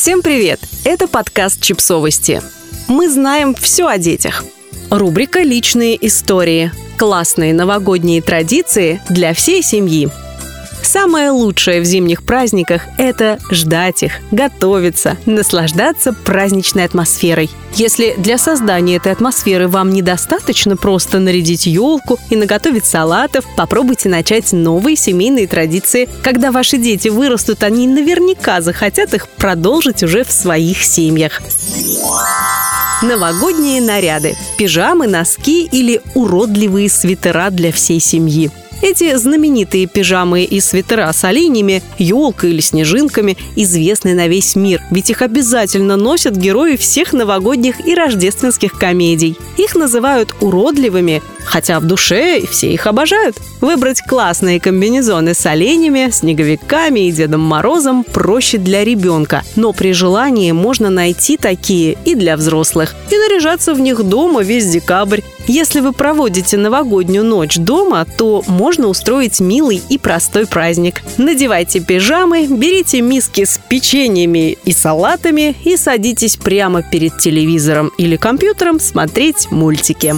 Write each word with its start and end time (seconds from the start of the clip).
Всем 0.00 0.22
привет! 0.22 0.60
Это 0.84 1.06
подкаст 1.06 1.60
«Чипсовости». 1.60 2.40
Мы 2.88 3.10
знаем 3.10 3.54
все 3.54 3.86
о 3.86 3.98
детях. 3.98 4.46
Рубрика 4.88 5.40
«Личные 5.40 5.94
истории». 6.06 6.72
Классные 6.96 7.52
новогодние 7.52 8.22
традиции 8.22 9.02
для 9.10 9.34
всей 9.34 9.62
семьи– 9.62 10.08
Самое 10.90 11.30
лучшее 11.30 11.80
в 11.80 11.84
зимних 11.84 12.24
праздниках– 12.24 12.82
это 12.98 13.38
ждать 13.48 14.02
их, 14.02 14.14
готовиться, 14.32 15.16
наслаждаться 15.24 16.12
праздничной 16.12 16.84
атмосферой. 16.84 17.48
Если 17.76 18.16
для 18.18 18.38
создания 18.38 18.96
этой 18.96 19.12
атмосферы 19.12 19.68
вам 19.68 19.90
недостаточно 19.90 20.76
просто 20.76 21.20
нарядить 21.20 21.66
елку 21.66 22.18
и 22.28 22.34
наготовить 22.34 22.86
салатов, 22.86 23.44
попробуйте 23.56 24.08
начать 24.08 24.52
новые 24.52 24.96
семейные 24.96 25.46
традиции. 25.46 26.08
Когда 26.24 26.50
ваши 26.50 26.76
дети 26.76 27.06
вырастут, 27.06 27.62
они 27.62 27.86
наверняка 27.86 28.60
захотят 28.60 29.14
их 29.14 29.28
продолжить 29.28 30.02
уже 30.02 30.24
в 30.24 30.32
своих 30.32 30.82
семьях. 30.82 31.40
Новогодние 33.00 33.80
наряды, 33.80 34.34
пижамы, 34.58 35.06
носки 35.06 35.68
или 35.70 36.02
уродливые 36.16 36.90
свитера 36.90 37.50
для 37.50 37.70
всей 37.70 38.00
семьи. 38.00 38.50
Эти 38.82 39.14
знаменитые 39.16 39.86
пижамы 39.86 40.42
и 40.44 40.58
свитера 40.60 41.12
с 41.12 41.22
оленями, 41.24 41.82
елкой 41.98 42.50
или 42.50 42.60
снежинками 42.60 43.36
известны 43.54 44.14
на 44.14 44.26
весь 44.26 44.56
мир, 44.56 44.80
ведь 44.90 45.10
их 45.10 45.20
обязательно 45.20 45.96
носят 45.96 46.34
герои 46.34 46.76
всех 46.76 47.12
новогодних 47.12 47.86
и 47.86 47.94
рождественских 47.94 48.72
комедий. 48.72 49.36
Их 49.58 49.74
называют 49.74 50.34
уродливыми, 50.40 51.22
хотя 51.44 51.78
в 51.78 51.84
душе 51.84 52.42
все 52.50 52.72
их 52.72 52.86
обожают. 52.86 53.36
Выбрать 53.60 54.00
классные 54.00 54.60
комбинезоны 54.60 55.34
с 55.34 55.44
оленями, 55.44 56.10
снеговиками 56.10 57.00
и 57.00 57.12
Дедом 57.12 57.42
Морозом 57.42 58.04
проще 58.04 58.56
для 58.56 58.82
ребенка, 58.82 59.42
но 59.56 59.72
при 59.72 59.92
желании 59.92 60.52
можно 60.52 60.88
найти 60.88 61.36
такие 61.36 61.98
и 62.06 62.14
для 62.14 62.38
взрослых, 62.38 62.94
и 63.10 63.16
наряжаться 63.16 63.74
в 63.74 63.80
них 63.80 64.02
дома 64.04 64.42
весь 64.42 64.66
декабрь. 64.66 65.20
Если 65.52 65.80
вы 65.80 65.92
проводите 65.92 66.56
новогоднюю 66.56 67.24
ночь 67.24 67.56
дома, 67.56 68.04
то 68.04 68.44
можно 68.46 68.86
устроить 68.86 69.40
милый 69.40 69.82
и 69.88 69.98
простой 69.98 70.46
праздник. 70.46 71.02
Надевайте 71.18 71.80
пижамы, 71.80 72.46
берите 72.46 73.00
миски 73.00 73.44
с 73.44 73.58
печеньями 73.58 74.56
и 74.64 74.72
салатами 74.72 75.56
и 75.64 75.76
садитесь 75.76 76.36
прямо 76.36 76.84
перед 76.84 77.18
телевизором 77.18 77.90
или 77.98 78.14
компьютером 78.14 78.78
смотреть 78.78 79.50
мультики 79.50 80.14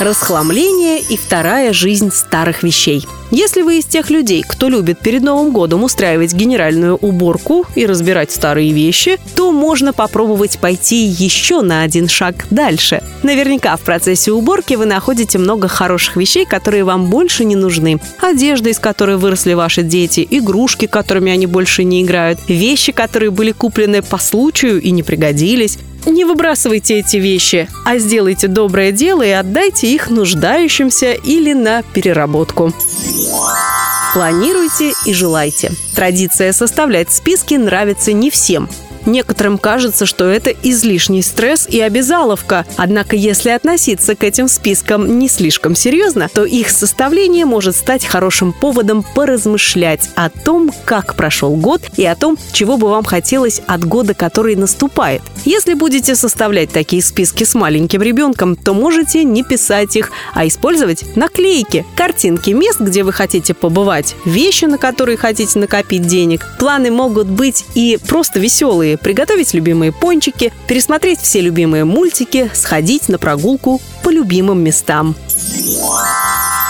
расхламление 0.00 1.00
и 1.00 1.16
вторая 1.16 1.72
жизнь 1.72 2.10
старых 2.12 2.62
вещей. 2.62 3.06
Если 3.30 3.60
вы 3.60 3.78
из 3.78 3.84
тех 3.84 4.08
людей, 4.08 4.42
кто 4.46 4.68
любит 4.68 5.00
перед 5.00 5.22
Новым 5.22 5.52
годом 5.52 5.84
устраивать 5.84 6.32
генеральную 6.32 6.96
уборку 6.96 7.66
и 7.74 7.84
разбирать 7.84 8.30
старые 8.30 8.72
вещи, 8.72 9.18
то 9.36 9.52
можно 9.52 9.92
попробовать 9.92 10.58
пойти 10.58 11.04
еще 11.04 11.60
на 11.60 11.82
один 11.82 12.08
шаг 12.08 12.46
дальше. 12.50 13.02
Наверняка 13.22 13.76
в 13.76 13.80
процессе 13.80 14.32
уборки 14.32 14.74
вы 14.74 14.86
находите 14.86 15.36
много 15.36 15.68
хороших 15.68 16.16
вещей, 16.16 16.46
которые 16.46 16.84
вам 16.84 17.06
больше 17.06 17.44
не 17.44 17.56
нужны. 17.56 18.00
Одежда, 18.20 18.70
из 18.70 18.78
которой 18.78 19.18
выросли 19.18 19.52
ваши 19.52 19.82
дети, 19.82 20.26
игрушки, 20.30 20.86
которыми 20.86 21.30
они 21.30 21.46
больше 21.46 21.84
не 21.84 22.02
играют, 22.02 22.40
вещи, 22.48 22.92
которые 22.92 23.30
были 23.30 23.52
куплены 23.52 24.00
по 24.00 24.16
случаю 24.16 24.80
и 24.80 24.90
не 24.90 25.02
пригодились, 25.02 25.78
не 26.08 26.24
выбрасывайте 26.24 26.98
эти 26.98 27.16
вещи, 27.18 27.68
а 27.84 27.98
сделайте 27.98 28.48
доброе 28.48 28.92
дело 28.92 29.22
и 29.22 29.30
отдайте 29.30 29.92
их 29.92 30.10
нуждающимся 30.10 31.12
или 31.12 31.52
на 31.52 31.82
переработку. 31.82 32.72
Планируйте 34.14 34.92
и 35.04 35.12
желайте. 35.12 35.72
Традиция 35.94 36.52
составлять 36.52 37.12
списки 37.12 37.54
нравится 37.54 38.12
не 38.12 38.30
всем. 38.30 38.68
Некоторым 39.08 39.56
кажется, 39.56 40.04
что 40.04 40.26
это 40.26 40.50
излишний 40.50 41.22
стресс 41.22 41.66
и 41.66 41.80
обязаловка. 41.80 42.66
Однако, 42.76 43.16
если 43.16 43.48
относиться 43.48 44.14
к 44.14 44.22
этим 44.22 44.48
спискам 44.48 45.18
не 45.18 45.28
слишком 45.28 45.74
серьезно, 45.74 46.28
то 46.28 46.44
их 46.44 46.68
составление 46.68 47.46
может 47.46 47.74
стать 47.74 48.04
хорошим 48.04 48.52
поводом 48.52 49.02
поразмышлять 49.14 50.10
о 50.14 50.28
том, 50.28 50.70
как 50.84 51.14
прошел 51.14 51.56
год 51.56 51.80
и 51.96 52.04
о 52.04 52.14
том, 52.16 52.36
чего 52.52 52.76
бы 52.76 52.90
вам 52.90 53.02
хотелось 53.02 53.62
от 53.66 53.82
года, 53.82 54.12
который 54.12 54.56
наступает. 54.56 55.22
Если 55.46 55.72
будете 55.72 56.14
составлять 56.14 56.70
такие 56.70 57.02
списки 57.02 57.44
с 57.44 57.54
маленьким 57.54 58.02
ребенком, 58.02 58.56
то 58.56 58.74
можете 58.74 59.24
не 59.24 59.42
писать 59.42 59.96
их, 59.96 60.10
а 60.34 60.46
использовать 60.46 61.16
наклейки, 61.16 61.86
картинки 61.96 62.50
мест, 62.50 62.78
где 62.78 63.04
вы 63.04 63.14
хотите 63.14 63.54
побывать, 63.54 64.16
вещи, 64.26 64.66
на 64.66 64.76
которые 64.76 65.16
хотите 65.16 65.58
накопить 65.58 66.06
денег. 66.06 66.46
Планы 66.58 66.90
могут 66.90 67.26
быть 67.28 67.64
и 67.74 67.98
просто 68.06 68.38
веселые, 68.38 68.97
приготовить 68.98 69.54
любимые 69.54 69.92
пончики, 69.92 70.52
пересмотреть 70.66 71.20
все 71.20 71.40
любимые 71.40 71.84
мультики, 71.84 72.50
сходить 72.54 73.08
на 73.08 73.18
прогулку 73.18 73.80
по 74.02 74.10
любимым 74.10 74.62
местам. 74.62 75.14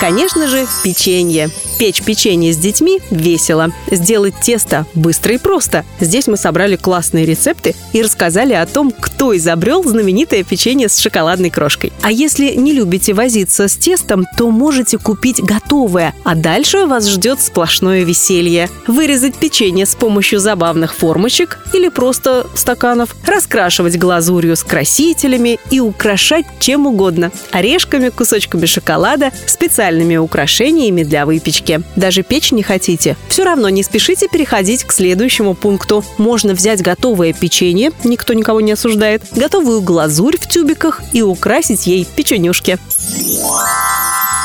Конечно 0.00 0.46
же, 0.46 0.66
печенье. 0.84 1.50
Печь 1.78 2.02
печенье 2.02 2.52
с 2.52 2.56
детьми 2.56 3.00
весело. 3.10 3.70
Сделать 3.88 4.34
тесто 4.42 4.84
быстро 4.94 5.34
и 5.34 5.38
просто. 5.38 5.84
Здесь 6.00 6.26
мы 6.26 6.36
собрали 6.36 6.74
классные 6.74 7.24
рецепты 7.24 7.76
и 7.92 8.02
рассказали 8.02 8.52
о 8.52 8.66
том, 8.66 8.90
кто 8.90 9.36
изобрел 9.36 9.84
знаменитое 9.84 10.42
печенье 10.42 10.88
с 10.88 10.98
шоколадной 10.98 11.50
крошкой. 11.50 11.92
А 12.02 12.10
если 12.10 12.54
не 12.56 12.72
любите 12.72 13.14
возиться 13.14 13.68
с 13.68 13.76
тестом, 13.76 14.26
то 14.36 14.50
можете 14.50 14.98
купить 14.98 15.40
готовое, 15.40 16.14
а 16.24 16.34
дальше 16.34 16.86
вас 16.86 17.06
ждет 17.08 17.40
сплошное 17.40 18.02
веселье. 18.02 18.68
Вырезать 18.88 19.36
печенье 19.36 19.86
с 19.86 19.94
помощью 19.94 20.40
забавных 20.40 20.94
формочек 20.94 21.60
или 21.72 21.88
просто 21.88 22.46
стаканов, 22.56 23.14
раскрашивать 23.24 23.98
глазурью 23.98 24.56
с 24.56 24.64
красителями 24.64 25.60
и 25.70 25.78
украшать 25.78 26.46
чем 26.58 26.86
угодно– 26.86 27.30
орешками, 27.52 28.08
кусочками 28.08 28.66
шоколада, 28.66 29.30
специальными 29.46 30.16
украшениями 30.16 31.04
для 31.04 31.24
выпечки 31.24 31.67
тарелке. 31.68 31.82
Даже 31.96 32.22
печь 32.22 32.52
не 32.52 32.62
хотите? 32.62 33.16
Все 33.28 33.44
равно 33.44 33.68
не 33.68 33.82
спешите 33.82 34.28
переходить 34.28 34.84
к 34.84 34.92
следующему 34.92 35.54
пункту. 35.54 36.04
Можно 36.16 36.54
взять 36.54 36.82
готовое 36.82 37.32
печенье, 37.32 37.92
никто 38.04 38.32
никого 38.34 38.60
не 38.60 38.72
осуждает, 38.72 39.22
готовую 39.32 39.80
глазурь 39.80 40.36
в 40.38 40.48
тюбиках 40.48 41.02
и 41.12 41.22
украсить 41.22 41.86
ей 41.86 42.04
печенюшки. 42.04 42.78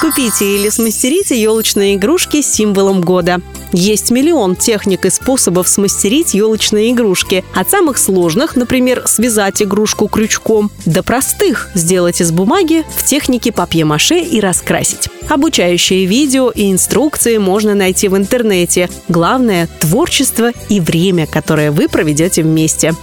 Купите 0.02 0.56
или 0.56 0.70
смастерите 0.70 1.42
елочные 1.42 1.96
игрушки 1.96 2.42
с 2.42 2.52
символом 2.52 3.02
года. 3.02 3.42
Есть 3.74 4.12
миллион 4.12 4.56
техник 4.56 5.06
и 5.06 5.10
способов 5.10 5.68
смастерить 5.68 6.36
елочные 6.36 6.92
игрушки. 6.92 7.44
От 7.56 7.72
самых 7.72 7.98
сложных, 7.98 8.56
например, 8.56 9.04
связать 9.08 9.62
игрушку 9.64 10.08
крючком, 10.08 10.72
до 10.86 11.02
простых– 11.02 11.70
сделать 11.74 12.22
из 12.22 12.32
бумаги 12.32 12.86
в 12.96 13.04
технике 13.04 13.52
папье-маше 13.52 14.20
и 14.20 14.40
раскрасить. 14.40 15.10
Обучающие 15.28 16.06
видео 16.06 16.52
и 16.52 16.72
инструкции 16.72 17.38
можно 17.38 17.74
найти 17.74 18.08
в 18.08 18.16
интернете. 18.16 18.90
Главное– 19.10 19.68
творчество 19.80 20.52
и 20.70 20.80
время, 20.80 21.26
которое 21.26 21.72
вы 21.72 21.90
проведете 21.90 22.44
вместе. 22.44 22.94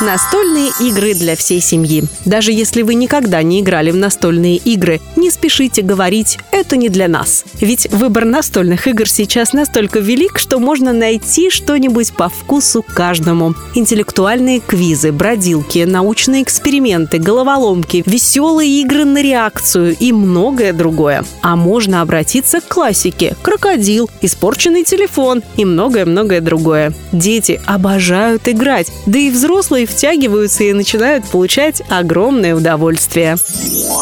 Настольные 0.00 0.70
игры 0.80 1.12
для 1.12 1.36
всей 1.36 1.60
семьи. 1.60 2.04
Даже 2.24 2.52
если 2.52 2.80
вы 2.80 2.94
никогда 2.94 3.42
не 3.42 3.60
играли 3.60 3.90
в 3.90 3.96
настольные 3.96 4.56
игры, 4.56 4.98
не 5.14 5.30
спешите 5.30 5.82
говорить 5.82 6.38
«это 6.52 6.78
не 6.78 6.88
для 6.88 7.06
нас». 7.06 7.44
Ведь 7.60 7.86
выбор 7.90 8.24
настольных 8.24 8.86
игр 8.86 9.06
сейчас 9.06 9.52
настолько 9.52 9.98
велик, 9.98 10.38
что 10.38 10.58
можно 10.58 10.94
найти 10.94 11.50
что-нибудь 11.50 12.14
по 12.14 12.30
вкусу 12.30 12.82
каждому. 12.82 13.54
Интеллектуальные 13.74 14.60
квизы, 14.60 15.12
бродилки, 15.12 15.80
научные 15.80 16.44
эксперименты, 16.44 17.18
головоломки, 17.18 18.02
веселые 18.06 18.80
игры 18.80 19.04
на 19.04 19.20
реакцию 19.20 19.94
и 20.00 20.12
многое 20.12 20.72
другое. 20.72 21.26
А 21.42 21.56
можно 21.56 22.00
обратиться 22.00 22.62
к 22.62 22.68
классике– 22.68 23.36
крокодил, 23.42 24.08
испорченный 24.22 24.84
телефон 24.84 25.42
и 25.58 25.66
многое-многое 25.66 26.40
другое. 26.40 26.94
Дети 27.12 27.60
обожают 27.66 28.48
играть, 28.48 28.90
да 29.04 29.18
и 29.18 29.28
взрослые 29.28 29.89
втягиваются 29.90 30.64
и 30.64 30.72
начинают 30.72 31.28
получать 31.28 31.82
огромное 31.88 32.54
удовольствие. 32.54 33.36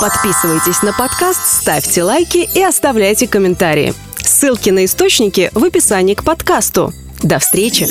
Подписывайтесь 0.00 0.82
на 0.82 0.92
подкаст, 0.92 1.40
ставьте 1.44 2.02
лайки 2.02 2.48
и 2.54 2.62
оставляйте 2.62 3.26
комментарии. 3.26 3.94
Ссылки 4.18 4.70
на 4.70 4.84
источники 4.84 5.50
в 5.54 5.64
описании 5.64 6.14
к 6.14 6.22
подкасту. 6.22 6.92
До 7.22 7.38
встречи! 7.38 7.88